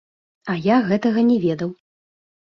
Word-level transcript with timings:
А 0.53 0.53
я 0.67 0.77
гэтага 0.87 1.23
не 1.27 1.35
ведаў! 1.43 1.69